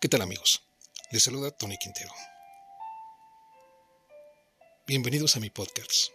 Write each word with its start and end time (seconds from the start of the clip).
¿Qué 0.00 0.08
tal 0.08 0.22
amigos? 0.22 0.62
Les 1.10 1.24
saluda 1.24 1.50
Tony 1.50 1.76
Quintero. 1.76 2.12
Bienvenidos 4.86 5.34
a 5.34 5.40
mi 5.40 5.50
podcast. 5.50 6.12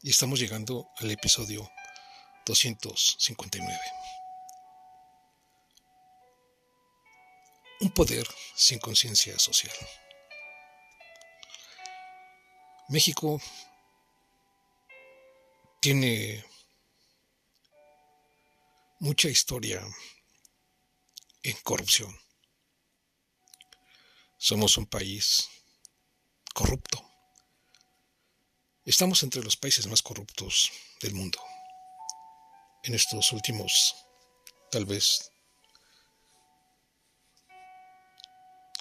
Y 0.00 0.08
estamos 0.08 0.40
llegando 0.40 0.88
al 0.96 1.10
episodio 1.10 1.70
259. 2.46 3.78
Un 7.80 7.90
poder 7.90 8.26
sin 8.56 8.78
conciencia 8.78 9.38
social. 9.38 9.76
México 12.88 13.38
tiene 15.82 16.42
mucha 18.98 19.28
historia 19.28 19.86
en 21.48 21.56
corrupción. 21.62 22.14
Somos 24.36 24.76
un 24.76 24.86
país 24.86 25.48
corrupto. 26.52 27.02
Estamos 28.84 29.22
entre 29.22 29.42
los 29.42 29.56
países 29.56 29.86
más 29.86 30.02
corruptos 30.02 30.70
del 31.00 31.14
mundo. 31.14 31.40
En 32.82 32.94
estos 32.94 33.32
últimos, 33.32 33.94
tal 34.70 34.84
vez, 34.84 35.32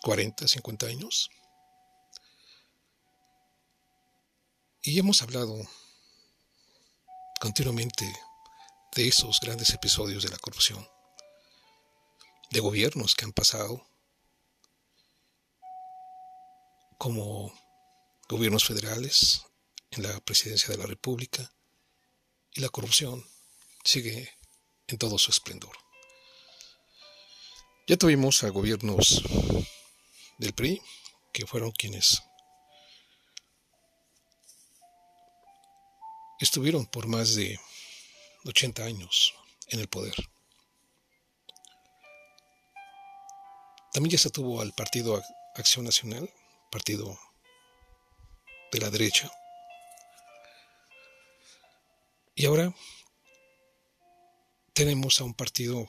40, 0.04 0.48
50 0.48 0.88
años. 0.88 1.30
Y 4.82 5.00
hemos 5.00 5.22
hablado 5.22 5.56
continuamente 7.40 8.06
de 8.94 9.08
esos 9.08 9.40
grandes 9.40 9.70
episodios 9.70 10.24
de 10.24 10.30
la 10.30 10.38
corrupción 10.38 10.97
de 12.52 12.60
gobiernos 12.60 13.16
que 13.16 13.26
han 13.26 13.34
pasado, 13.34 13.88
como 16.98 17.54
gobiernos 18.30 18.66
federales 18.66 19.42
en 19.92 20.04
la 20.04 20.20
presidencia 20.22 20.70
de 20.70 20.78
la 20.78 20.86
República, 20.86 21.52
y 22.54 22.62
la 22.62 22.70
corrupción 22.70 23.24
sigue 23.84 24.30
en 24.88 24.98
todo 24.98 25.18
su 25.18 25.32
esplendor. 25.32 25.78
Ya 27.88 27.98
tuvimos 27.98 28.44
a 28.44 28.50
gobiernos 28.50 29.24
del 30.40 30.54
PRI, 30.54 30.82
que 31.32 31.46
fueron 31.46 31.72
quienes 31.72 32.22
estuvieron 36.40 36.86
por 36.86 37.08
más 37.08 37.36
de 37.36 37.60
80 38.46 38.84
años 38.84 39.34
en 39.68 39.80
el 39.80 39.88
poder. 39.88 40.16
También 43.98 44.12
ya 44.12 44.20
se 44.20 44.30
tuvo 44.30 44.62
al 44.62 44.74
Partido 44.74 45.24
Acción 45.56 45.84
Nacional, 45.84 46.32
partido 46.70 47.20
de 48.72 48.80
la 48.80 48.92
derecha. 48.92 49.32
Y 52.36 52.46
ahora 52.46 52.76
tenemos 54.74 55.20
a 55.20 55.24
un 55.24 55.34
partido 55.34 55.88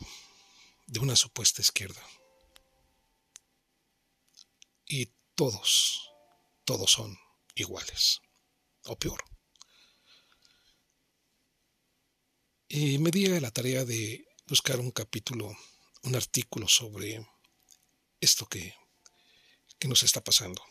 de 0.86 1.00
una 1.00 1.16
supuesta 1.16 1.60
izquierda. 1.60 2.00
Y 4.86 5.12
todos, 5.34 6.10
todos 6.64 6.90
son 6.90 7.14
iguales, 7.56 8.22
o 8.86 8.98
peor. 8.98 9.22
Y 12.68 12.96
me 13.00 13.10
di 13.10 13.26
a 13.26 13.38
la 13.38 13.50
tarea 13.50 13.84
de 13.84 14.26
buscar 14.46 14.80
un 14.80 14.92
capítulo, 14.92 15.54
un 16.04 16.16
artículo 16.16 16.68
sobre 16.68 17.22
esto 18.20 18.46
que, 18.46 18.74
que 19.78 19.88
nos 19.88 20.02
está 20.02 20.22
pasando. 20.22 20.62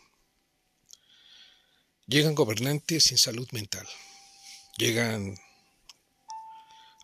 Llegan 2.06 2.34
gobernantes 2.34 3.04
sin 3.04 3.18
salud 3.18 3.48
mental. 3.52 3.86
Llegan 4.76 5.38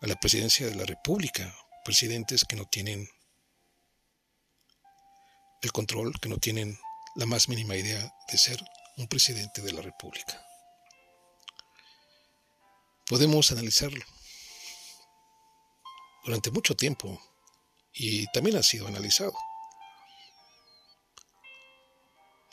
a 0.01 0.07
la 0.07 0.17
presidencia 0.17 0.67
de 0.67 0.75
la 0.75 0.85
República 0.85 1.55
presidentes 1.85 2.45
que 2.45 2.57
no 2.57 2.67
tienen 2.67 3.09
el 5.61 5.73
control, 5.73 6.19
que 6.21 6.29
no 6.29 6.39
tienen 6.39 6.79
la 7.17 7.27
más 7.27 7.49
mínima 7.49 7.77
idea 7.77 8.15
de 8.31 8.39
ser 8.39 8.63
un 8.97 9.09
presidente 9.09 9.61
de 9.63 9.73
la 9.73 9.83
República. 9.83 10.43
Podemos 13.07 13.51
analizarlo 13.53 14.05
durante 16.25 16.51
mucho 16.51 16.75
tiempo 16.75 17.21
y 17.93 18.27
también 18.33 18.57
ha 18.57 18.63
sido 18.63 18.87
analizado 18.87 19.35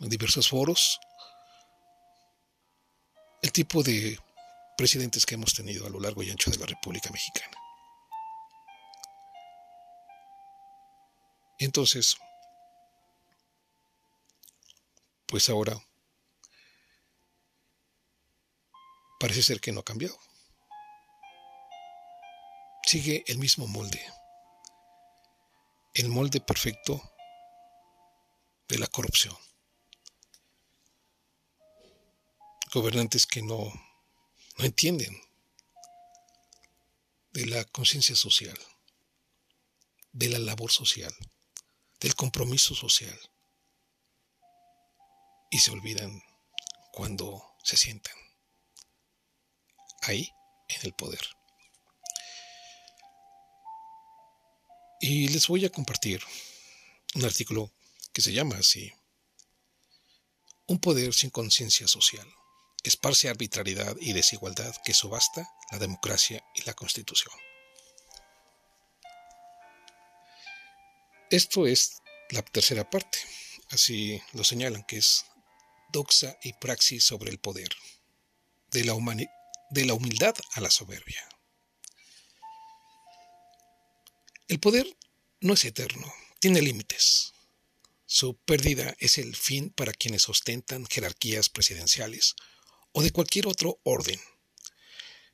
en 0.01 0.09
diversos 0.09 0.49
foros 0.49 0.99
el 3.41 3.51
tipo 3.51 3.81
de 3.83 4.19
presidentes 4.77 5.25
que 5.25 5.35
hemos 5.35 5.53
tenido 5.53 5.85
a 5.85 5.89
lo 5.89 5.99
largo 5.99 6.23
y 6.23 6.29
ancho 6.29 6.51
de 6.51 6.57
la 6.57 6.65
República 6.65 7.09
Mexicana. 7.11 7.57
Entonces, 11.59 12.17
pues 15.27 15.49
ahora 15.49 15.79
parece 19.19 19.43
ser 19.43 19.59
que 19.59 19.71
no 19.71 19.81
ha 19.81 19.85
cambiado. 19.85 20.17
Sigue 22.83 23.23
el 23.27 23.37
mismo 23.37 23.67
molde, 23.67 24.03
el 25.93 26.09
molde 26.09 26.41
perfecto 26.41 27.13
de 28.67 28.79
la 28.79 28.87
corrupción. 28.87 29.37
Gobernantes 32.73 33.25
que 33.25 33.41
no, 33.41 33.71
no 34.57 34.65
entienden 34.65 35.21
de 37.33 37.45
la 37.45 37.65
conciencia 37.65 38.15
social, 38.15 38.57
de 40.13 40.29
la 40.29 40.39
labor 40.39 40.71
social, 40.71 41.13
del 41.99 42.15
compromiso 42.15 42.73
social. 42.73 43.19
Y 45.49 45.59
se 45.59 45.71
olvidan 45.71 46.23
cuando 46.93 47.55
se 47.61 47.75
sientan 47.75 48.15
ahí 50.03 50.31
en 50.69 50.85
el 50.85 50.93
poder. 50.93 51.21
Y 55.01 55.27
les 55.29 55.47
voy 55.47 55.65
a 55.65 55.71
compartir 55.71 56.23
un 57.15 57.25
artículo 57.25 57.71
que 58.13 58.21
se 58.21 58.31
llama 58.31 58.55
así, 58.57 58.93
Un 60.67 60.79
poder 60.79 61.13
sin 61.13 61.31
conciencia 61.31 61.85
social 61.85 62.25
esparce 62.83 63.29
arbitrariedad 63.29 63.95
y 63.99 64.13
desigualdad 64.13 64.75
que 64.83 64.93
subasta 64.93 65.47
la 65.71 65.79
democracia 65.79 66.43
y 66.55 66.63
la 66.63 66.73
constitución. 66.73 67.33
Esto 71.29 71.65
es 71.65 72.01
la 72.29 72.41
tercera 72.41 72.89
parte, 72.89 73.19
así 73.69 74.21
lo 74.33 74.43
señalan, 74.43 74.83
que 74.83 74.97
es 74.97 75.25
doxa 75.91 76.37
y 76.43 76.53
praxis 76.53 77.03
sobre 77.03 77.31
el 77.31 77.39
poder, 77.39 77.69
de 78.71 78.83
la, 78.83 78.95
de 79.69 79.85
la 79.85 79.93
humildad 79.93 80.35
a 80.53 80.61
la 80.61 80.71
soberbia. 80.71 81.27
El 84.47 84.59
poder 84.59 84.97
no 85.39 85.53
es 85.53 85.63
eterno, 85.63 86.11
tiene 86.39 86.61
límites. 86.61 87.33
Su 88.05 88.35
pérdida 88.35 88.93
es 88.99 89.17
el 89.17 89.35
fin 89.37 89.69
para 89.69 89.93
quienes 89.93 90.27
ostentan 90.27 90.85
jerarquías 90.85 91.47
presidenciales 91.47 92.35
o 92.93 93.01
de 93.01 93.11
cualquier 93.11 93.47
otro 93.47 93.79
orden. 93.83 94.19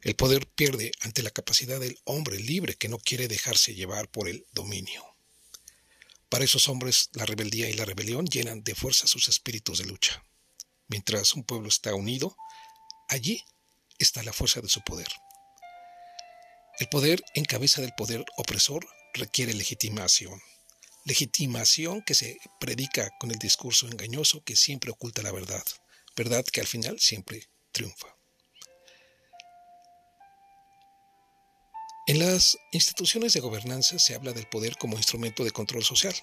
El 0.02 0.16
poder 0.16 0.48
pierde 0.48 0.92
ante 1.02 1.24
la 1.24 1.32
capacidad 1.32 1.80
del 1.80 2.00
hombre 2.06 2.40
libre 2.40 2.76
que 2.76 2.90
no 2.90 3.00
quiere 3.00 3.28
dejarse 3.28 3.74
llevar 3.74 4.10
por 4.10 4.30
el 4.30 4.46
dominio. 4.54 5.04
Para 6.30 6.46
esos 6.46 6.68
hombres 6.70 7.10
la 7.14 7.26
rebeldía 7.26 7.70
y 7.70 7.74
la 7.74 7.86
rebelión 7.86 8.26
llenan 8.28 8.64
de 8.64 8.76
fuerza 8.76 9.08
sus 9.08 9.28
espíritus 9.28 9.80
de 9.80 9.86
lucha. 9.86 10.24
Mientras 10.88 11.34
un 11.34 11.44
pueblo 11.44 11.68
está 11.68 11.94
unido, 11.96 12.38
allí 13.10 13.44
está 13.98 14.24
la 14.24 14.34
fuerza 14.34 14.62
de 14.62 14.70
su 14.70 14.82
poder. 14.82 15.08
El 16.80 16.88
poder 16.90 17.24
en 17.34 17.46
cabeza 17.46 17.82
del 17.82 17.94
poder 17.98 18.24
opresor 18.38 18.88
requiere 19.14 19.54
legitimación. 19.54 20.40
Legitimación 21.06 22.04
que 22.04 22.14
se 22.14 22.38
predica 22.60 23.10
con 23.20 23.32
el 23.32 23.40
discurso 23.40 23.88
engañoso 23.88 24.44
que 24.44 24.56
siempre 24.56 24.92
oculta 24.92 25.24
la 25.24 25.32
verdad 25.32 25.64
verdad 26.18 26.44
que 26.52 26.60
al 26.60 26.68
final 26.68 27.00
siempre 27.00 27.48
triunfa. 27.78 28.18
En 32.08 32.18
las 32.20 32.58
instituciones 32.72 33.34
de 33.34 33.40
gobernanza 33.40 34.00
se 34.00 34.16
habla 34.16 34.34
del 34.34 34.48
poder 34.48 34.78
como 34.78 34.98
instrumento 34.98 35.44
de 35.44 35.52
control 35.52 35.84
social, 35.84 36.16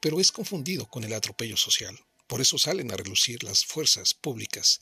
pero 0.00 0.20
es 0.20 0.30
confundido 0.30 0.86
con 0.86 1.02
el 1.02 1.12
atropello 1.12 1.56
social. 1.56 1.98
Por 2.28 2.40
eso 2.40 2.58
salen 2.58 2.92
a 2.92 2.96
relucir 2.96 3.42
las 3.42 3.64
fuerzas 3.64 4.14
públicas, 4.14 4.80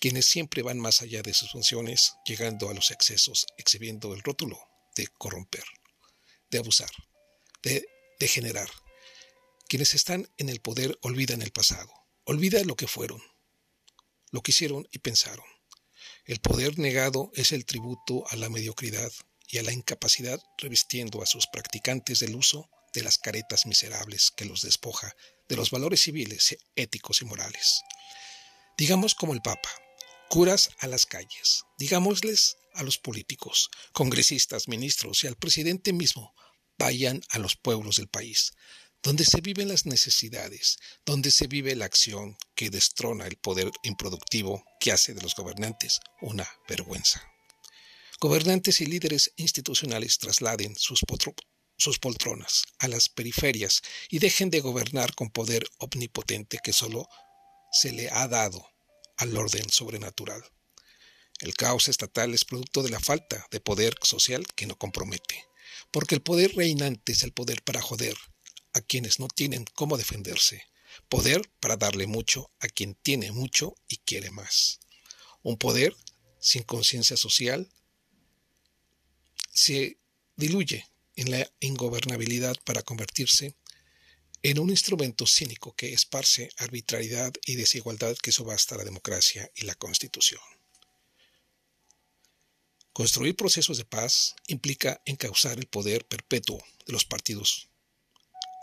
quienes 0.00 0.26
siempre 0.26 0.62
van 0.62 0.78
más 0.78 1.02
allá 1.02 1.22
de 1.22 1.34
sus 1.34 1.50
funciones, 1.50 2.14
llegando 2.24 2.70
a 2.70 2.74
los 2.74 2.92
excesos, 2.92 3.46
exhibiendo 3.58 4.14
el 4.14 4.22
rótulo 4.22 4.60
de 4.94 5.08
corromper, 5.18 5.64
de 6.50 6.58
abusar, 6.58 6.90
de 7.62 7.88
degenerar, 8.20 8.70
Quienes 9.68 9.94
están 9.94 10.28
en 10.36 10.48
el 10.48 10.60
poder 10.60 10.96
olvidan 11.02 11.42
el 11.42 11.50
pasado, 11.50 11.92
olvidan 12.22 12.68
lo 12.68 12.76
que 12.76 12.86
fueron, 12.86 13.20
lo 14.30 14.40
que 14.42 14.52
hicieron 14.52 14.86
y 14.92 15.00
pensaron. 15.00 15.55
El 16.26 16.40
poder 16.40 16.76
negado 16.76 17.30
es 17.34 17.52
el 17.52 17.64
tributo 17.64 18.24
a 18.28 18.36
la 18.36 18.48
mediocridad 18.48 19.12
y 19.48 19.58
a 19.58 19.62
la 19.62 19.72
incapacidad 19.72 20.42
revistiendo 20.58 21.22
a 21.22 21.26
sus 21.26 21.46
practicantes 21.46 22.18
del 22.18 22.34
uso 22.34 22.68
de 22.92 23.04
las 23.04 23.18
caretas 23.18 23.64
miserables 23.64 24.32
que 24.36 24.44
los 24.44 24.62
despoja 24.62 25.14
de 25.48 25.54
los 25.54 25.70
valores 25.70 26.02
civiles, 26.02 26.56
éticos 26.74 27.22
y 27.22 27.26
morales. 27.26 27.80
Digamos 28.76 29.14
como 29.14 29.34
el 29.34 29.40
Papa, 29.40 29.70
curas 30.28 30.70
a 30.80 30.88
las 30.88 31.06
calles, 31.06 31.62
digámosles 31.78 32.56
a 32.74 32.82
los 32.82 32.98
políticos, 32.98 33.70
congresistas, 33.92 34.66
ministros 34.66 35.22
y 35.22 35.28
al 35.28 35.36
presidente 35.36 35.92
mismo, 35.92 36.34
vayan 36.76 37.22
a 37.30 37.38
los 37.38 37.54
pueblos 37.54 37.98
del 37.98 38.08
país, 38.08 38.52
donde 39.06 39.24
se 39.24 39.40
viven 39.40 39.68
las 39.68 39.86
necesidades, 39.86 40.78
donde 41.04 41.30
se 41.30 41.46
vive 41.46 41.76
la 41.76 41.84
acción 41.84 42.36
que 42.56 42.70
destrona 42.70 43.28
el 43.28 43.36
poder 43.36 43.70
improductivo 43.84 44.64
que 44.80 44.90
hace 44.90 45.14
de 45.14 45.22
los 45.22 45.36
gobernantes 45.36 46.00
una 46.20 46.44
vergüenza. 46.68 47.22
Gobernantes 48.18 48.80
y 48.80 48.86
líderes 48.86 49.30
institucionales 49.36 50.18
trasladen 50.18 50.74
sus, 50.74 51.02
sus 51.78 51.98
poltronas 52.00 52.64
a 52.80 52.88
las 52.88 53.08
periferias 53.08 53.82
y 54.10 54.18
dejen 54.18 54.50
de 54.50 54.58
gobernar 54.58 55.14
con 55.14 55.30
poder 55.30 55.64
omnipotente 55.78 56.58
que 56.58 56.72
solo 56.72 57.08
se 57.70 57.92
le 57.92 58.10
ha 58.10 58.26
dado 58.26 58.68
al 59.18 59.36
orden 59.36 59.70
sobrenatural. 59.70 60.42
El 61.38 61.54
caos 61.54 61.86
estatal 61.86 62.34
es 62.34 62.44
producto 62.44 62.82
de 62.82 62.90
la 62.90 62.98
falta 62.98 63.46
de 63.52 63.60
poder 63.60 63.94
social 64.02 64.44
que 64.56 64.66
no 64.66 64.76
compromete, 64.76 65.44
porque 65.92 66.16
el 66.16 66.22
poder 66.22 66.56
reinante 66.56 67.12
es 67.12 67.22
el 67.22 67.32
poder 67.32 67.62
para 67.62 67.80
joder 67.80 68.16
a 68.76 68.82
quienes 68.82 69.18
no 69.18 69.28
tienen 69.28 69.64
cómo 69.74 69.96
defenderse, 69.96 70.66
poder 71.08 71.50
para 71.60 71.76
darle 71.76 72.06
mucho 72.06 72.50
a 72.60 72.68
quien 72.68 72.94
tiene 72.94 73.32
mucho 73.32 73.74
y 73.88 73.96
quiere 73.96 74.30
más. 74.30 74.80
Un 75.42 75.56
poder 75.56 75.96
sin 76.38 76.62
conciencia 76.62 77.16
social 77.16 77.70
se 79.50 79.98
diluye 80.36 80.86
en 81.16 81.30
la 81.30 81.50
ingobernabilidad 81.60 82.56
para 82.64 82.82
convertirse 82.82 83.54
en 84.42 84.58
un 84.58 84.68
instrumento 84.68 85.26
cínico 85.26 85.74
que 85.74 85.94
esparce 85.94 86.50
arbitrariedad 86.58 87.32
y 87.46 87.54
desigualdad 87.54 88.14
que 88.18 88.30
subasta 88.30 88.76
la 88.76 88.84
democracia 88.84 89.50
y 89.54 89.64
la 89.64 89.74
constitución. 89.74 90.42
Construir 92.92 93.36
procesos 93.36 93.78
de 93.78 93.86
paz 93.86 94.36
implica 94.46 95.00
encauzar 95.06 95.58
el 95.58 95.66
poder 95.66 96.06
perpetuo 96.06 96.62
de 96.86 96.92
los 96.92 97.06
partidos, 97.06 97.70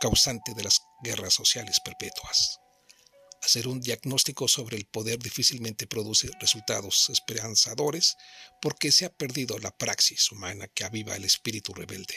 causante 0.03 0.53
de 0.53 0.63
las 0.63 0.81
guerras 1.01 1.33
sociales 1.33 1.79
perpetuas. 1.79 2.59
Hacer 3.41 3.69
un 3.69 3.79
diagnóstico 3.79 4.49
sobre 4.49 4.75
el 4.75 4.85
poder 4.85 5.17
difícilmente 5.17 5.87
produce 5.87 6.29
resultados 6.41 7.09
esperanzadores 7.09 8.17
porque 8.61 8.91
se 8.91 9.05
ha 9.05 9.13
perdido 9.13 9.57
la 9.59 9.71
praxis 9.71 10.29
humana 10.29 10.67
que 10.67 10.83
aviva 10.83 11.15
el 11.15 11.23
espíritu 11.23 11.73
rebelde. 11.73 12.15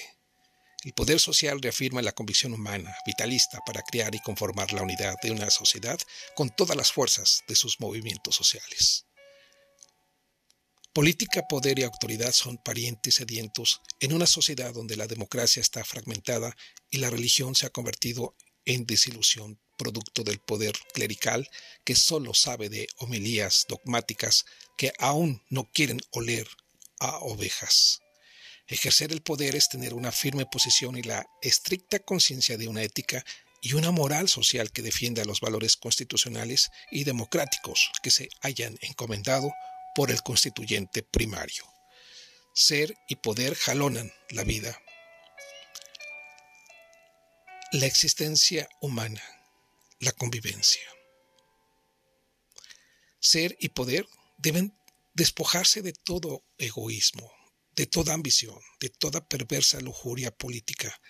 El 0.83 0.95
poder 0.95 1.21
social 1.21 1.63
reafirma 1.63 2.03
la 2.03 2.11
convicción 2.11 2.55
humana, 2.55 2.93
vitalista, 3.07 3.61
para 3.65 3.83
crear 3.83 4.13
y 4.17 4.21
conformar 4.21 4.73
la 4.73 4.83
unidad 4.83 5.15
de 5.23 5.31
una 5.31 5.49
sociedad 5.51 6.01
con 6.35 6.51
todas 6.51 6.77
las 6.77 6.91
fuerzas 6.91 7.45
de 7.47 7.55
sus 7.55 7.79
movimientos 7.79 8.35
sociales. 8.35 9.06
Política, 10.97 11.47
poder 11.47 11.79
y 11.79 11.83
autoridad 11.83 12.33
son 12.33 12.57
parientes 12.57 13.17
sedientos 13.17 13.83
en 14.01 14.15
una 14.15 14.25
sociedad 14.27 14.73
donde 14.73 14.97
la 14.97 15.07
democracia 15.07 15.61
está 15.61 15.85
fragmentada 15.85 16.57
y 16.89 16.97
la 16.97 17.11
religión 17.11 17.55
se 17.55 17.67
ha 17.67 17.69
convertido 17.69 18.35
en 18.65 18.87
desilusión 18.87 19.61
producto 19.77 20.25
del 20.25 20.39
poder 20.39 20.75
clerical 20.95 21.51
que 21.85 21.95
solo 21.95 22.33
sabe 22.33 22.71
de 22.71 22.89
homilías 22.97 23.67
dogmáticas 23.69 24.47
que 24.79 24.95
aún 24.99 25.43
no 25.51 25.71
quieren 25.71 26.01
oler 26.13 26.49
a 26.99 27.19
ovejas. 27.19 28.01
Ejercer 28.67 29.13
el 29.13 29.21
poder 29.21 29.55
es 29.55 29.69
tener 29.69 29.93
una 29.93 30.13
firme 30.13 30.47
posición 30.47 30.97
y 30.97 31.03
la 31.03 31.27
estricta 31.43 31.99
conciencia 31.99 32.57
de 32.57 32.69
una 32.69 32.83
ética 32.83 33.23
y 33.61 33.75
una 33.75 33.91
moral 33.91 34.31
social 34.31 34.73
que 34.73 34.81
defienda 34.81 35.27
los 35.27 35.43
valores 35.43 35.77
constitucionales 35.77 36.71
y 36.91 37.05
democráticos 37.05 37.91
que 38.03 38.11
se 38.11 38.31
hayan 38.41 38.79
encomendado 38.81 39.53
por 39.97 40.11
el 40.11 40.23
constituyente 40.23 41.03
primario. 41.03 41.65
Ser 42.53 42.95
y 43.09 43.17
poder 43.17 43.55
jalonan 43.55 44.13
la 44.29 44.45
vida. 44.45 44.79
La 47.73 47.87
existencia 47.87 48.69
humana, 48.83 49.23
la 49.99 50.13
convivencia. 50.13 50.83
Ser 53.21 53.57
y 53.59 53.71
poder 53.71 54.07
deben 54.37 54.79
despojarse 55.15 55.81
de 55.81 55.95
todo 55.95 56.45
egoísmo, 56.59 57.33
de 57.75 57.87
toda 57.87 58.13
ambición, 58.13 58.61
de 58.81 58.91
toda 58.91 59.27
perversa 59.27 59.81
lujuria 59.81 60.31
política. 60.31 61.01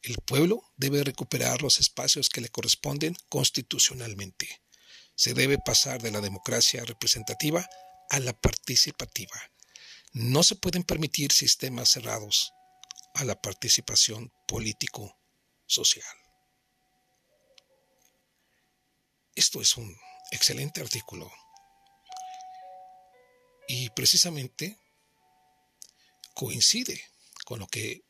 El 0.00 0.16
pueblo 0.16 0.62
debe 0.78 1.04
recuperar 1.04 1.60
los 1.60 1.78
espacios 1.78 2.30
que 2.30 2.40
le 2.40 2.48
corresponden 2.48 3.14
constitucionalmente. 3.28 4.62
Se 5.14 5.34
debe 5.34 5.58
pasar 5.58 6.00
de 6.00 6.10
la 6.10 6.22
democracia 6.22 6.82
representativa 6.86 7.68
a 8.10 8.18
la 8.18 8.32
participativa. 8.38 9.40
No 10.12 10.42
se 10.42 10.56
pueden 10.56 10.82
permitir 10.82 11.32
sistemas 11.32 11.90
cerrados 11.90 12.52
a 13.14 13.24
la 13.24 13.40
participación 13.40 14.32
político-social. 14.46 16.16
Esto 19.34 19.60
es 19.60 19.76
un 19.76 19.96
excelente 20.32 20.80
artículo 20.80 21.32
y 23.68 23.88
precisamente 23.90 24.76
coincide 26.34 27.00
con 27.44 27.60
lo 27.60 27.68
que 27.68 28.04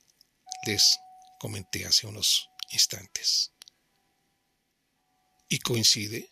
les 0.67 0.99
comenté 1.39 1.85
hace 1.85 2.07
unos 2.07 2.49
instantes. 2.71 3.53
Y 5.49 5.59
coincide 5.59 6.31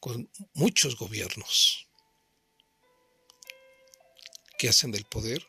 con 0.00 0.30
muchos 0.52 0.96
gobiernos 0.96 1.87
que 4.58 4.68
hacen 4.68 4.90
del 4.90 5.04
poder 5.04 5.46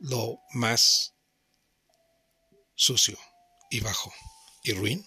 lo 0.00 0.40
más 0.50 1.14
sucio 2.74 3.16
y 3.70 3.80
bajo 3.80 4.12
y 4.64 4.72
ruin 4.72 5.06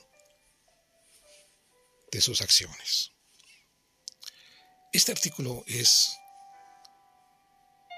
de 2.12 2.22
sus 2.22 2.42
acciones. 2.42 3.12
Este 4.94 5.12
artículo 5.12 5.66
es 5.68 6.16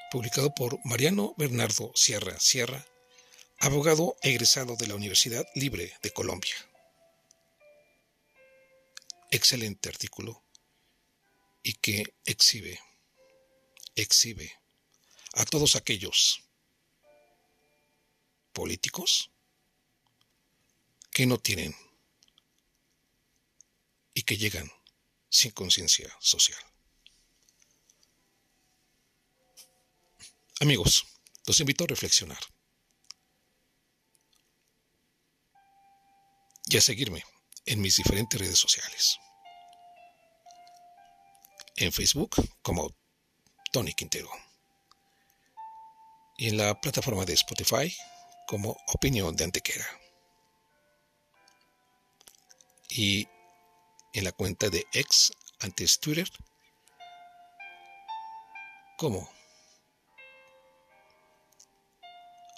publicado 0.10 0.56
por 0.56 0.80
Mariano 0.86 1.36
Bernardo 1.38 1.91
Sierra 1.94 2.39
Sierra, 2.39 2.84
abogado 3.60 4.18
egresado 4.24 4.75
de 4.75 4.88
la 4.88 4.96
Universidad 4.96 5.46
Libre 5.53 5.94
de 6.01 6.12
Colombia. 6.12 6.56
Excelente 9.30 9.89
artículo 9.89 10.47
y 11.67 11.74
que 11.74 12.15
exhibe, 12.24 12.79
exhibe 13.93 14.57
a 15.33 15.43
todos 15.43 15.75
aquellos 15.75 16.41
políticos 18.53 19.31
que 21.12 21.25
no 21.25 21.38
tienen 21.39 21.75
y 24.13 24.24
que 24.24 24.38
llegan 24.38 24.71
sin 25.29 25.51
conciencia 25.51 26.09
social. 26.21 26.63
Amigos, 30.62 31.05
los 31.45 31.59
invito 31.59 31.83
a 31.83 31.88
reflexionar 31.88 32.39
y 36.69 36.77
a 36.77 36.81
seguirme 36.81 37.25
en 37.65 37.81
mis 37.81 37.97
diferentes 37.97 38.39
redes 38.39 38.57
sociales. 38.57 39.19
En 41.77 41.91
Facebook 41.91 42.36
como 42.63 42.91
Tony 43.72 43.93
Quintero. 43.93 44.29
Y 46.38 46.50
en 46.50 46.57
la 46.57 46.79
plataforma 46.81 47.24
de 47.25 47.34
Spotify 47.34 47.96
como 48.48 48.77
Opinión 48.88 49.36
de 49.36 49.43
Antequera. 49.43 49.86
Y 52.89 53.27
en 54.13 54.24
la 54.24 54.31
cuenta 54.31 54.69
de 54.69 54.88
ex 54.93 55.31
antes 55.60 56.00
Twitter 56.00 56.27
como 58.98 59.29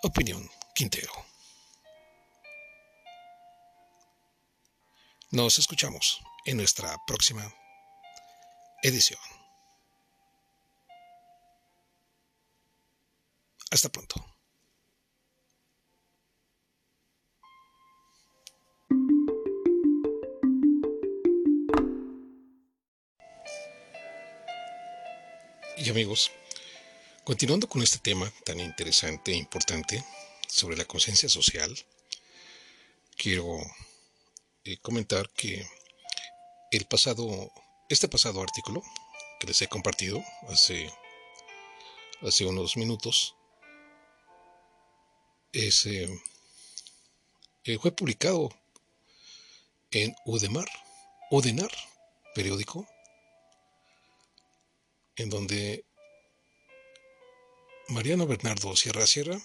Opinión 0.03 0.49
Quintero. 0.73 1.11
Nos 5.31 5.59
escuchamos 5.59 6.21
en 6.45 6.57
nuestra 6.57 6.97
próxima 7.05 7.53
edición. 8.83 9.19
Hasta 13.71 13.89
pronto. 13.89 14.25
Y 25.77 25.89
amigos, 25.89 26.31
continuando 27.24 27.69
con 27.69 27.81
este 27.81 28.00
tema 28.00 28.29
tan 28.43 28.59
interesante 28.59 29.31
e 29.31 29.36
importante 29.36 30.03
sobre 30.48 30.75
la 30.75 30.83
conciencia 30.83 31.29
social, 31.29 31.74
quiero 33.15 33.45
eh, 34.65 34.77
comentar 34.81 35.29
que 35.29 35.65
el 36.71 36.86
pasado 36.86 37.50
este 37.89 38.08
pasado 38.08 38.41
artículo 38.43 38.84
que 39.39 39.48
les 39.48 39.62
he 39.63 39.67
compartido 39.67 40.24
hace, 40.48 40.93
hace 42.22 42.46
unos 42.46 42.77
minutos, 42.77 43.36
es, 45.51 45.88
eh, 45.88 46.08
eh, 47.63 47.79
fue 47.79 47.91
publicado 47.91 48.50
en 49.89 50.15
Udemar, 50.25 50.69
Udenar, 51.31 51.72
periódico, 52.36 52.88
en 55.15 55.29
donde 55.31 55.84
Mariano 57.88 58.27
Bernardo 58.27 58.75
Sierra 58.75 59.08
Sierra, 59.08 59.39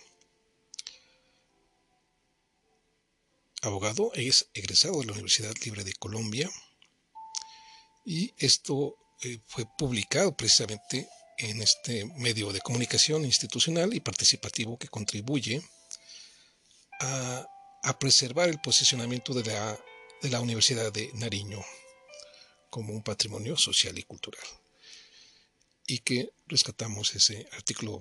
abogado, 3.63 4.13
es 4.15 4.51
egresado 4.53 5.01
de 5.01 5.07
la 5.07 5.13
Universidad 5.13 5.55
Libre 5.65 5.83
de 5.83 5.95
Colombia 5.95 6.51
y 8.05 8.35
esto 8.39 8.97
eh, 9.23 9.39
fue 9.47 9.67
publicado 9.79 10.37
precisamente 10.37 11.09
en 11.39 11.63
este 11.63 12.05
medio 12.17 12.53
de 12.53 12.61
comunicación 12.61 13.25
institucional 13.25 13.95
y 13.95 14.01
participativo 14.01 14.79
que 14.79 14.89
contribuye 14.89 15.63
a, 17.01 17.49
preservar 17.99 18.49
el 18.49 18.61
posicionamiento 18.61 19.35
de 19.35 19.45
la, 19.45 19.79
de 20.23 20.31
la 20.31 20.41
Universidad 20.41 20.91
de 20.93 21.11
Nariño 21.15 21.63
como 22.71 22.93
un 22.93 23.03
patrimonio 23.03 23.57
social 23.57 23.99
y 23.99 24.03
cultural. 24.03 24.43
Y 25.87 25.99
que 25.99 26.33
rescatamos 26.47 27.15
ese 27.15 27.47
artículo 27.53 28.01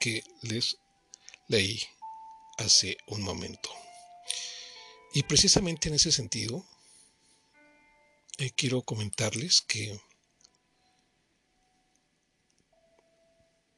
que 0.00 0.24
les 0.42 0.78
leí 1.48 1.82
hace 2.58 2.96
un 3.06 3.22
momento. 3.22 3.70
Y 5.12 5.22
precisamente 5.24 5.88
en 5.88 5.94
ese 5.94 6.10
sentido, 6.10 6.66
eh, 8.38 8.50
quiero 8.56 8.82
comentarles 8.82 9.62
que 9.62 9.98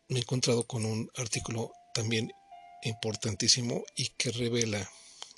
me 0.08 0.18
he 0.18 0.22
encontrado 0.22 0.66
con 0.66 0.84
un 0.84 1.10
artículo 1.16 1.72
también 1.92 2.32
importantísimo 2.82 3.84
y 3.96 4.08
que 4.10 4.30
revela 4.30 4.90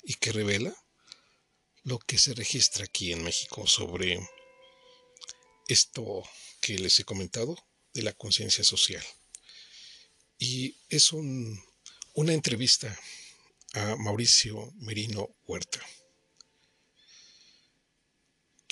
y 0.03 0.13
que 0.15 0.31
revela 0.31 0.73
lo 1.83 1.99
que 1.99 2.17
se 2.17 2.33
registra 2.33 2.85
aquí 2.85 3.11
en 3.11 3.23
México 3.23 3.67
sobre 3.67 4.19
esto 5.67 6.23
que 6.61 6.77
les 6.77 6.99
he 6.99 7.03
comentado 7.03 7.57
de 7.93 8.03
la 8.03 8.13
conciencia 8.13 8.63
social. 8.63 9.03
Y 10.37 10.77
es 10.89 11.11
una 11.11 12.33
entrevista 12.33 12.97
a 13.73 13.95
Mauricio 13.97 14.71
Merino 14.77 15.29
Huerta 15.45 15.81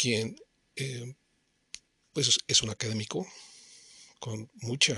quien 0.08 0.42
eh, 0.78 1.16
pues 2.14 2.40
es 2.48 2.62
un 2.62 2.70
académico 2.70 3.28
con 4.20 4.50
mucha, 4.62 4.96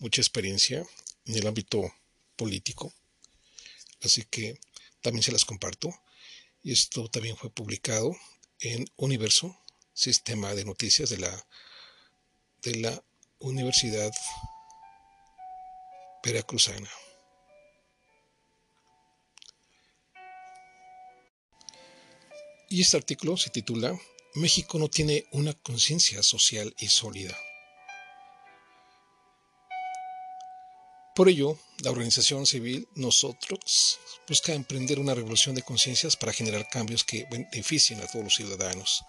mucha 0.00 0.20
experiencia 0.20 0.84
en 1.26 1.36
el 1.36 1.46
ámbito 1.46 1.88
político. 2.34 2.92
Así 4.02 4.24
que 4.24 4.58
también 5.00 5.22
se 5.22 5.30
las 5.30 5.44
comparto. 5.44 5.94
Y 6.64 6.72
esto 6.72 7.08
también 7.08 7.36
fue 7.36 7.50
publicado 7.50 8.16
en 8.58 8.84
Universo, 8.96 9.56
Sistema 9.92 10.52
de 10.56 10.64
Noticias 10.64 11.08
de 11.08 11.18
la, 11.18 11.46
de 12.62 12.74
la 12.80 13.04
Universidad 13.38 14.10
Veracruzana. 16.24 16.90
Y 22.68 22.80
este 22.80 22.96
artículo 22.96 23.36
se 23.36 23.50
titula 23.50 23.96
México 24.34 24.78
no 24.78 24.88
tiene 24.88 25.26
una 25.32 25.54
conciencia 25.54 26.22
social 26.22 26.74
y 26.78 26.88
sólida. 26.88 27.36
Por 31.14 31.28
ello, 31.28 31.58
la 31.82 31.90
organización 31.90 32.46
civil 32.46 32.86
Nosotros 32.94 33.98
busca 34.28 34.52
emprender 34.52 35.00
una 35.00 35.14
revolución 35.14 35.54
de 35.56 35.62
conciencias 35.62 36.16
para 36.16 36.32
generar 36.32 36.68
cambios 36.68 37.02
que 37.02 37.26
beneficien 37.30 38.00
a 38.00 38.06
todos 38.06 38.24
los 38.24 38.34
ciudadanos. 38.36 39.02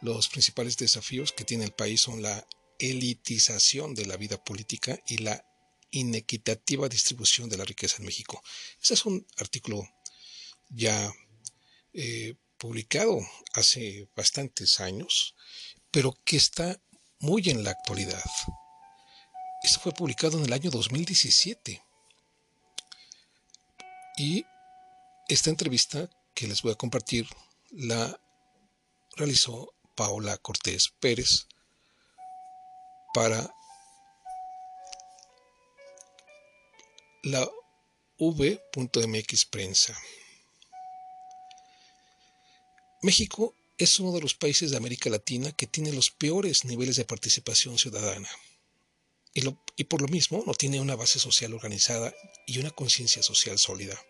Los 0.00 0.28
principales 0.28 0.78
desafíos 0.78 1.32
que 1.32 1.44
tiene 1.44 1.64
el 1.64 1.72
país 1.72 2.00
son 2.00 2.22
la 2.22 2.46
elitización 2.78 3.94
de 3.94 4.06
la 4.06 4.16
vida 4.16 4.42
política 4.42 4.98
y 5.08 5.18
la 5.18 5.44
inequitativa 5.90 6.88
distribución 6.88 7.48
de 7.50 7.56
la 7.58 7.64
riqueza 7.64 7.96
en 7.98 8.06
México. 8.06 8.42
Ese 8.82 8.94
es 8.94 9.04
un 9.04 9.26
artículo 9.36 9.86
ya 10.70 11.12
eh, 11.92 12.34
publicado 12.58 13.18
hace 13.54 14.08
bastantes 14.16 14.80
años, 14.80 15.34
pero 15.90 16.16
que 16.24 16.36
está 16.36 16.80
muy 17.18 17.48
en 17.48 17.64
la 17.64 17.70
actualidad. 17.70 18.24
Esto 19.62 19.80
fue 19.80 19.92
publicado 19.92 20.38
en 20.38 20.44
el 20.44 20.52
año 20.52 20.70
2017. 20.70 21.82
Y 24.18 24.44
esta 25.28 25.50
entrevista 25.50 26.08
que 26.34 26.46
les 26.46 26.62
voy 26.62 26.72
a 26.72 26.76
compartir 26.76 27.26
la 27.70 28.20
realizó 29.16 29.74
Paola 29.94 30.36
Cortés 30.38 30.92
Pérez 31.00 31.46
para 33.12 33.50
la 37.22 37.48
v.mx 38.18 39.46
prensa. 39.46 39.96
México 43.02 43.54
es 43.78 44.00
uno 44.00 44.12
de 44.12 44.20
los 44.20 44.34
países 44.34 44.70
de 44.70 44.76
América 44.76 45.10
Latina 45.10 45.52
que 45.52 45.66
tiene 45.66 45.92
los 45.92 46.10
peores 46.10 46.64
niveles 46.64 46.96
de 46.96 47.04
participación 47.04 47.78
ciudadana. 47.78 48.28
Y, 49.76 49.84
por 49.84 50.00
lo 50.00 50.08
mismo 50.08 50.42
no 50.46 50.54
tiene 50.54 50.80
una 50.80 50.96
base 50.96 51.18
social 51.18 51.52
organizada 51.52 52.14
y 52.46 52.58
una 52.58 52.70
conciencia 52.70 53.22
social 53.22 53.58
sólida. 53.58 54.00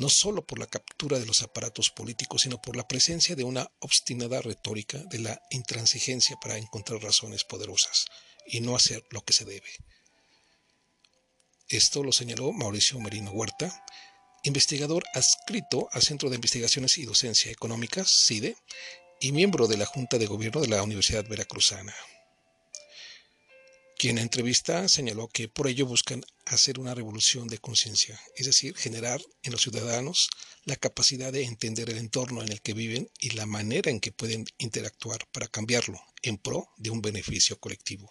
No 0.00 0.08
solo 0.08 0.44
por 0.44 0.58
la 0.58 0.66
captura 0.66 1.20
de 1.20 1.26
los 1.26 1.42
aparatos 1.42 1.90
políticos, 1.90 2.42
sino 2.42 2.60
por 2.60 2.74
la 2.74 2.88
presencia 2.88 3.36
de 3.36 3.44
una 3.44 3.70
obstinada 3.78 4.42
retórica 4.42 4.98
de 4.98 5.20
la 5.20 5.40
intransigencia 5.50 6.36
para 6.40 6.58
encontrar 6.58 7.00
razones 7.00 7.44
poderosas 7.44 8.06
y 8.46 8.60
no 8.60 8.74
hacer 8.74 9.04
lo 9.10 9.24
que 9.24 9.34
se 9.34 9.44
debe. 9.44 9.70
Esto 11.68 12.02
lo 12.02 12.10
señaló 12.10 12.50
Mauricio 12.52 12.98
Merino 12.98 13.30
Huerta, 13.30 13.84
investigador 14.42 15.04
adscrito 15.14 15.88
al 15.92 16.02
Centro 16.02 16.30
de 16.30 16.36
Investigaciones 16.36 16.98
y 16.98 17.04
Docencia 17.04 17.50
Económicas, 17.50 18.10
CIDE, 18.10 18.56
y 19.20 19.32
miembro 19.32 19.66
de 19.66 19.76
la 19.76 19.86
Junta 19.86 20.16
de 20.18 20.26
Gobierno 20.26 20.62
de 20.62 20.68
la 20.68 20.82
Universidad 20.82 21.26
Veracruzana, 21.28 21.94
quien 23.98 24.16
en 24.16 24.22
entrevista 24.22 24.88
señaló 24.88 25.28
que 25.28 25.46
por 25.46 25.68
ello 25.68 25.84
buscan 25.84 26.24
hacer 26.46 26.80
una 26.80 26.94
revolución 26.94 27.48
de 27.48 27.58
conciencia, 27.58 28.18
es 28.34 28.46
decir, 28.46 28.74
generar 28.74 29.20
en 29.42 29.52
los 29.52 29.60
ciudadanos 29.60 30.30
la 30.64 30.76
capacidad 30.76 31.30
de 31.30 31.44
entender 31.44 31.90
el 31.90 31.98
entorno 31.98 32.42
en 32.42 32.50
el 32.50 32.62
que 32.62 32.72
viven 32.72 33.10
y 33.20 33.30
la 33.30 33.44
manera 33.44 33.90
en 33.90 34.00
que 34.00 34.10
pueden 34.10 34.46
interactuar 34.56 35.28
para 35.32 35.48
cambiarlo 35.48 36.00
en 36.22 36.38
pro 36.38 36.70
de 36.78 36.88
un 36.88 37.02
beneficio 37.02 37.60
colectivo. 37.60 38.10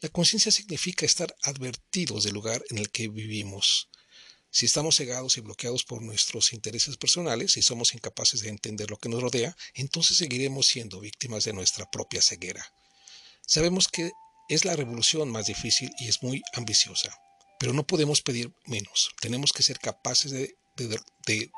La 0.00 0.08
conciencia 0.08 0.50
significa 0.50 1.06
estar 1.06 1.32
advertidos 1.44 2.24
del 2.24 2.34
lugar 2.34 2.64
en 2.70 2.78
el 2.78 2.90
que 2.90 3.06
vivimos, 3.06 3.88
si 4.52 4.66
estamos 4.66 4.96
cegados 4.96 5.38
y 5.38 5.40
bloqueados 5.40 5.82
por 5.82 6.02
nuestros 6.02 6.52
intereses 6.52 6.98
personales 6.98 7.56
y 7.56 7.62
somos 7.62 7.94
incapaces 7.94 8.42
de 8.42 8.50
entender 8.50 8.90
lo 8.90 8.98
que 8.98 9.08
nos 9.08 9.22
rodea, 9.22 9.56
entonces 9.74 10.18
seguiremos 10.18 10.66
siendo 10.66 11.00
víctimas 11.00 11.44
de 11.44 11.54
nuestra 11.54 11.90
propia 11.90 12.20
ceguera. 12.20 12.62
Sabemos 13.46 13.88
que 13.88 14.12
es 14.50 14.66
la 14.66 14.76
revolución 14.76 15.30
más 15.30 15.46
difícil 15.46 15.90
y 15.98 16.08
es 16.08 16.22
muy 16.22 16.42
ambiciosa, 16.52 17.18
pero 17.58 17.72
no 17.72 17.86
podemos 17.86 18.20
pedir 18.20 18.52
menos. 18.66 19.10
Tenemos 19.22 19.52
que 19.52 19.62
ser 19.62 19.78
capaces 19.78 20.30
de, 20.30 20.54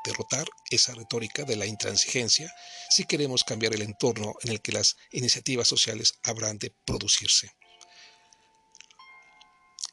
derrotar 0.05 0.47
esa 0.69 0.93
retórica 0.93 1.43
de 1.43 1.55
la 1.55 1.65
intransigencia 1.65 2.53
si 2.89 3.05
queremos 3.05 3.43
cambiar 3.43 3.73
el 3.73 3.81
entorno 3.81 4.35
en 4.43 4.51
el 4.51 4.61
que 4.61 4.71
las 4.71 4.95
iniciativas 5.11 5.67
sociales 5.67 6.13
habrán 6.23 6.59
de 6.59 6.73
producirse. 6.85 7.51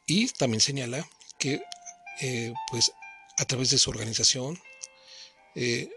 Y 0.07 0.29
también 0.29 0.61
señala 0.61 1.09
que 1.39 1.63
eh, 2.21 2.52
pues 2.71 2.92
a 3.38 3.45
través 3.45 3.71
de 3.71 3.78
su 3.78 3.90
organización, 3.90 4.61
eh, 5.54 5.90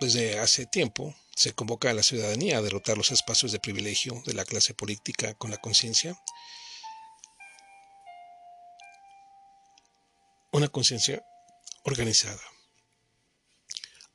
desde 0.00 0.38
hace 0.38 0.66
tiempo 0.66 1.14
se 1.34 1.52
convoca 1.52 1.90
a 1.90 1.94
la 1.94 2.02
ciudadanía 2.02 2.58
a 2.58 2.62
derrotar 2.62 2.96
los 2.96 3.12
espacios 3.12 3.52
de 3.52 3.60
privilegio 3.60 4.22
de 4.26 4.34
la 4.34 4.44
clase 4.44 4.74
política 4.74 5.34
con 5.34 5.50
la 5.50 5.58
conciencia. 5.58 6.18
Una 10.52 10.68
conciencia 10.68 11.24
organizada. 11.84 12.42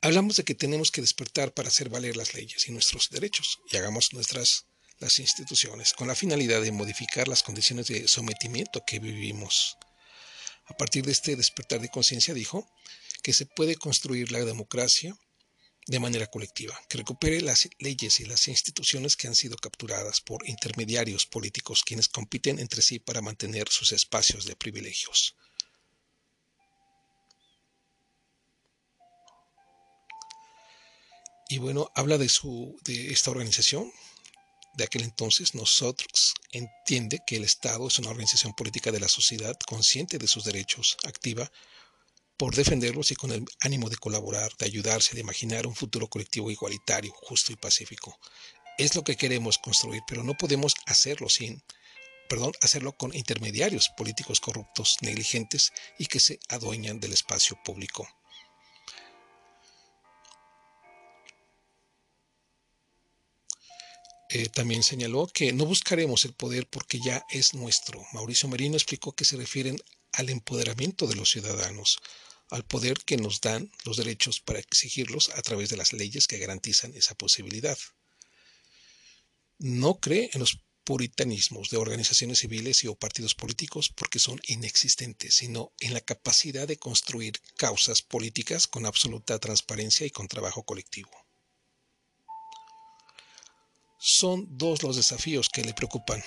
Hablamos 0.02 0.36
de 0.36 0.44
que 0.44 0.54
tenemos 0.54 0.90
que 0.90 1.00
despertar 1.00 1.52
para 1.52 1.68
hacer 1.68 1.88
valer 1.88 2.16
las 2.16 2.34
leyes 2.34 2.68
y 2.68 2.72
nuestros 2.72 3.10
derechos 3.10 3.58
y 3.70 3.76
hagamos 3.76 4.12
nuestras 4.12 4.66
las 4.98 5.18
instituciones 5.18 5.92
con 5.92 6.08
la 6.08 6.14
finalidad 6.14 6.62
de 6.62 6.72
modificar 6.72 7.28
las 7.28 7.42
condiciones 7.42 7.86
de 7.88 8.08
sometimiento 8.08 8.82
que 8.86 8.98
vivimos. 8.98 9.76
A 10.66 10.76
partir 10.76 11.04
de 11.04 11.12
este 11.12 11.36
despertar 11.36 11.80
de 11.80 11.88
conciencia 11.88 12.34
dijo 12.34 12.68
que 13.22 13.32
se 13.32 13.46
puede 13.46 13.76
construir 13.76 14.32
la 14.32 14.44
democracia 14.44 15.16
de 15.86 16.00
manera 16.00 16.26
colectiva, 16.26 16.78
que 16.88 16.98
recupere 16.98 17.40
las 17.40 17.68
leyes 17.78 18.18
y 18.18 18.24
las 18.24 18.48
instituciones 18.48 19.16
que 19.16 19.28
han 19.28 19.36
sido 19.36 19.56
capturadas 19.56 20.20
por 20.20 20.48
intermediarios 20.48 21.26
políticos 21.26 21.84
quienes 21.84 22.08
compiten 22.08 22.58
entre 22.58 22.82
sí 22.82 22.98
para 22.98 23.22
mantener 23.22 23.68
sus 23.68 23.92
espacios 23.92 24.46
de 24.46 24.56
privilegios. 24.56 25.36
Y 31.48 31.58
bueno, 31.58 31.92
habla 31.94 32.18
de, 32.18 32.28
su, 32.28 32.76
de 32.84 33.12
esta 33.12 33.30
organización. 33.30 33.92
De 34.76 34.84
aquel 34.84 35.04
entonces, 35.04 35.54
nosotros 35.54 36.34
entiende 36.52 37.20
que 37.26 37.36
el 37.36 37.44
Estado 37.44 37.88
es 37.88 37.98
una 37.98 38.10
organización 38.10 38.52
política 38.52 38.92
de 38.92 39.00
la 39.00 39.08
sociedad 39.08 39.56
consciente 39.66 40.18
de 40.18 40.28
sus 40.28 40.44
derechos, 40.44 40.98
activa 41.04 41.50
por 42.36 42.54
defenderlos 42.54 43.10
y 43.10 43.14
con 43.14 43.32
el 43.32 43.46
ánimo 43.60 43.88
de 43.88 43.96
colaborar, 43.96 44.52
de 44.58 44.66
ayudarse, 44.66 45.14
de 45.14 45.22
imaginar 45.22 45.66
un 45.66 45.74
futuro 45.74 46.08
colectivo 46.08 46.50
igualitario, 46.50 47.10
justo 47.22 47.52
y 47.52 47.56
pacífico. 47.56 48.18
Es 48.76 48.94
lo 48.94 49.02
que 49.02 49.16
queremos 49.16 49.56
construir, 49.56 50.02
pero 50.06 50.22
no 50.22 50.34
podemos 50.34 50.74
hacerlo 50.84 51.30
sin, 51.30 51.62
perdón, 52.28 52.52
hacerlo 52.60 52.92
con 52.92 53.16
intermediarios 53.16 53.88
políticos 53.96 54.40
corruptos, 54.40 54.98
negligentes 55.00 55.72
y 55.98 56.04
que 56.04 56.20
se 56.20 56.38
adueñan 56.50 57.00
del 57.00 57.14
espacio 57.14 57.58
público. 57.64 58.06
Eh, 64.28 64.48
también 64.48 64.82
señaló 64.82 65.28
que 65.28 65.52
no 65.52 65.66
buscaremos 65.66 66.24
el 66.24 66.32
poder 66.32 66.66
porque 66.66 66.98
ya 67.00 67.24
es 67.30 67.54
nuestro. 67.54 68.04
Mauricio 68.12 68.48
Merino 68.48 68.76
explicó 68.76 69.12
que 69.12 69.24
se 69.24 69.36
refieren 69.36 69.80
al 70.12 70.30
empoderamiento 70.30 71.06
de 71.06 71.14
los 71.14 71.30
ciudadanos, 71.30 71.98
al 72.50 72.64
poder 72.64 72.98
que 73.04 73.16
nos 73.16 73.40
dan 73.40 73.70
los 73.84 73.96
derechos 73.96 74.40
para 74.40 74.58
exigirlos 74.58 75.30
a 75.30 75.42
través 75.42 75.68
de 75.68 75.76
las 75.76 75.92
leyes 75.92 76.26
que 76.26 76.38
garantizan 76.38 76.94
esa 76.94 77.14
posibilidad. 77.14 77.78
No 79.58 80.00
cree 80.00 80.30
en 80.32 80.40
los 80.40 80.60
puritanismos 80.84 81.70
de 81.70 81.78
organizaciones 81.78 82.38
civiles 82.40 82.84
o 82.84 82.94
partidos 82.94 83.34
políticos 83.34 83.88
porque 83.88 84.20
son 84.20 84.40
inexistentes, 84.46 85.34
sino 85.34 85.72
en 85.80 85.92
la 85.94 86.00
capacidad 86.00 86.68
de 86.68 86.78
construir 86.78 87.40
causas 87.56 88.02
políticas 88.02 88.66
con 88.66 88.86
absoluta 88.86 89.38
transparencia 89.38 90.06
y 90.06 90.10
con 90.10 90.28
trabajo 90.28 90.62
colectivo. 90.64 91.25
Son 94.08 94.46
dos 94.56 94.84
los 94.84 94.94
desafíos 94.94 95.48
que 95.48 95.64
le 95.64 95.74
preocupan. 95.74 96.22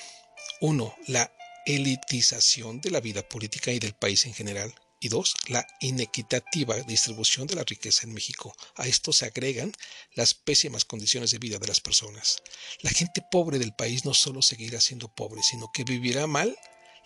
Uno, 0.60 0.94
la 1.08 1.32
elitización 1.66 2.82
de 2.82 2.92
la 2.92 3.00
vida 3.00 3.22
política 3.22 3.72
y 3.72 3.80
del 3.80 3.94
país 3.94 4.26
en 4.26 4.34
general, 4.34 4.76
y 5.00 5.08
dos, 5.08 5.34
la 5.48 5.66
inequitativa 5.80 6.76
distribución 6.82 7.48
de 7.48 7.56
la 7.56 7.64
riqueza 7.64 8.06
en 8.06 8.14
México. 8.14 8.54
A 8.76 8.86
esto 8.86 9.14
se 9.14 9.28
agregan 9.28 9.72
las 10.14 10.34
pésimas 10.34 10.84
condiciones 10.84 11.32
de 11.32 11.38
vida 11.38 11.58
de 11.58 11.68
las 11.68 11.80
personas. 11.80 12.44
La 12.82 12.90
gente 12.90 13.24
pobre 13.32 13.60
del 13.60 13.74
país 13.74 14.04
no 14.04 14.14
solo 14.14 14.42
seguirá 14.42 14.82
siendo 14.82 15.08
pobre, 15.08 15.42
sino 15.42 15.72
que 15.74 15.86
vivirá 15.86 16.28
mal 16.28 16.54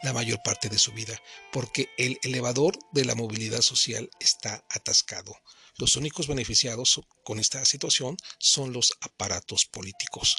la 0.02 0.12
mayor 0.12 0.42
parte 0.44 0.70
de 0.70 0.80
su 0.80 0.92
vida, 0.92 1.22
porque 1.52 1.90
el 2.00 2.18
elevador 2.24 2.80
de 2.94 3.06
la 3.06 3.14
movilidad 3.14 3.62
social 3.62 4.10
está 4.20 4.66
atascado. 4.72 5.40
Los 5.78 5.96
únicos 5.96 6.28
beneficiados 6.28 7.02
con 7.24 7.40
esta 7.40 7.66
situación 7.66 8.18
son 8.38 8.74
los 8.74 8.94
aparatos 9.02 9.66
políticos. 9.66 10.38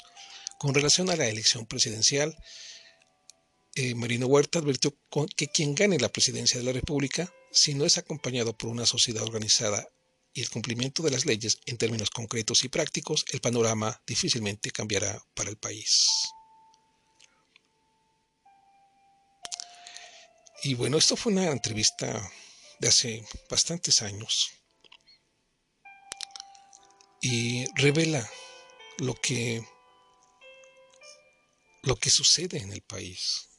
Con 0.57 0.73
relación 0.73 1.09
a 1.09 1.15
la 1.15 1.27
elección 1.27 1.65
presidencial, 1.65 2.37
eh, 3.75 3.93
Marino 3.95 4.27
Huerta 4.27 4.59
advirtió 4.59 4.97
que 5.35 5.47
quien 5.47 5.75
gane 5.75 5.99
la 5.99 6.09
presidencia 6.11 6.57
de 6.57 6.65
la 6.65 6.71
República 6.71 7.33
si 7.51 7.73
no 7.73 7.85
es 7.85 7.97
acompañado 7.97 8.57
por 8.57 8.69
una 8.69 8.85
sociedad 8.85 9.23
organizada 9.23 9.87
y 10.33 10.41
el 10.41 10.49
cumplimiento 10.49 11.03
de 11.03 11.11
las 11.11 11.25
leyes 11.25 11.59
en 11.65 11.77
términos 11.77 12.09
concretos 12.09 12.63
y 12.63 12.69
prácticos, 12.69 13.25
el 13.31 13.41
panorama 13.41 14.01
difícilmente 14.07 14.71
cambiará 14.71 15.21
para 15.33 15.49
el 15.49 15.57
país. 15.57 16.07
Y 20.63 20.73
bueno, 20.73 20.97
esto 20.97 21.15
fue 21.15 21.31
una 21.33 21.51
entrevista 21.51 22.29
de 22.79 22.87
hace 22.87 23.25
bastantes 23.49 24.01
años 24.01 24.51
y 27.27 27.65
revela 27.73 28.29
lo 28.99 29.15
que 29.15 29.65
lo 31.81 31.95
que 31.95 32.11
sucede 32.11 32.59
en 32.59 32.71
el 32.71 32.83
país. 32.83 33.49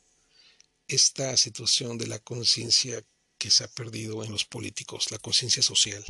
Esta 0.86 1.36
situación 1.36 1.98
de 1.98 2.06
la 2.06 2.20
conciencia 2.20 3.04
que 3.38 3.50
se 3.50 3.64
ha 3.64 3.68
perdido 3.68 4.22
en 4.22 4.30
los 4.30 4.44
políticos, 4.44 5.10
la 5.10 5.18
conciencia 5.18 5.64
social, 5.64 6.04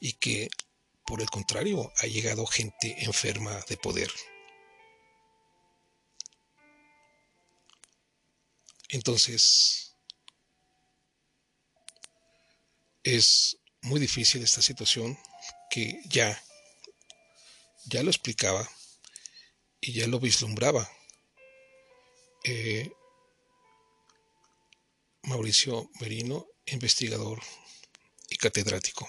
y 0.00 0.14
que, 0.14 0.48
por 1.06 1.20
el 1.20 1.28
contrario, 1.28 1.92
ha 1.98 2.06
llegado 2.06 2.46
gente 2.46 3.04
enferma 3.04 3.62
de 3.68 3.76
poder. 3.76 4.10
Entonces, 8.88 9.94
es 13.02 13.58
muy 13.82 14.00
difícil 14.00 14.42
esta 14.42 14.62
situación 14.62 15.18
que 15.70 16.00
ya, 16.08 16.42
ya 17.86 18.02
lo 18.02 18.10
explicaba 18.10 18.68
y 19.80 19.92
ya 19.92 20.06
lo 20.06 20.18
vislumbraba. 20.20 20.90
Eh, 22.44 22.92
Mauricio 25.22 25.90
Merino, 26.00 26.46
investigador 26.66 27.42
y 28.28 28.36
catedrático. 28.36 29.08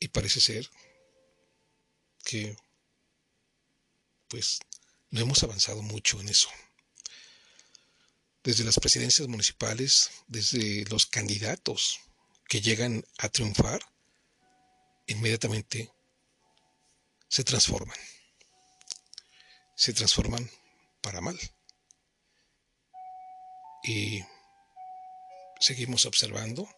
Y 0.00 0.08
parece 0.08 0.40
ser 0.40 0.70
que 2.24 2.56
pues 4.28 4.58
no 5.10 5.20
hemos 5.20 5.42
avanzado 5.42 5.82
mucho 5.82 6.20
en 6.20 6.28
eso. 6.28 6.48
Desde 8.42 8.64
las 8.64 8.78
presidencias 8.78 9.28
municipales, 9.28 10.10
desde 10.26 10.84
los 10.86 11.06
candidatos 11.06 12.00
que 12.48 12.60
llegan 12.60 13.06
a 13.18 13.28
triunfar, 13.28 13.80
inmediatamente 15.06 15.92
se 17.28 17.44
transforman. 17.44 17.98
Se 19.76 19.92
transforman 19.92 20.48
para 21.00 21.20
mal 21.20 21.38
y 23.82 24.24
seguimos 25.60 26.06
observando 26.06 26.68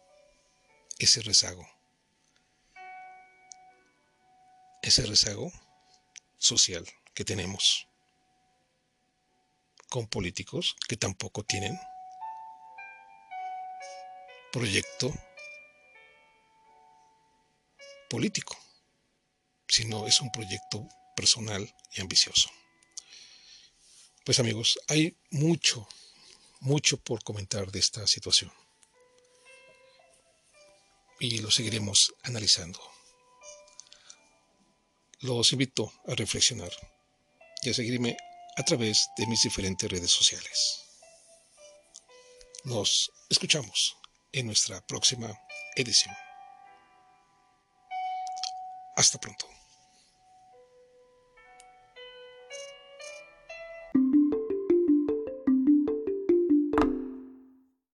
ese 0.99 1.21
rezago. 1.21 1.67
Ese 4.81 5.05
rezago 5.05 5.51
social 6.37 6.85
que 7.13 7.25
tenemos 7.25 7.87
con 9.89 10.07
políticos 10.07 10.75
que 10.87 10.97
tampoco 10.97 11.43
tienen 11.43 11.79
proyecto 14.51 15.13
político, 18.09 18.57
sino 19.67 20.07
es 20.07 20.21
un 20.21 20.31
proyecto 20.31 20.87
personal 21.15 21.73
y 21.93 22.01
ambicioso. 22.01 22.49
Pues 24.23 24.39
amigos, 24.39 24.79
hay 24.87 25.17
mucho 25.31 25.87
mucho 26.61 26.97
por 26.97 27.23
comentar 27.23 27.71
de 27.71 27.79
esta 27.79 28.05
situación. 28.07 28.51
Y 31.19 31.39
lo 31.39 31.51
seguiremos 31.51 32.13
analizando. 32.23 32.79
Los 35.19 35.51
invito 35.51 35.91
a 36.07 36.13
reflexionar 36.13 36.71
y 37.63 37.71
a 37.71 37.73
seguirme 37.73 38.17
a 38.55 38.63
través 38.63 39.09
de 39.17 39.25
mis 39.27 39.41
diferentes 39.41 39.89
redes 39.89 40.11
sociales. 40.11 40.83
Nos 42.65 43.11
escuchamos 43.29 43.97
en 44.31 44.47
nuestra 44.47 44.85
próxima 44.85 45.33
edición. 45.75 46.26
Hasta 48.97 49.19
pronto. 49.19 49.56